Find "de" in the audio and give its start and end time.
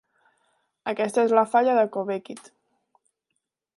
1.81-1.85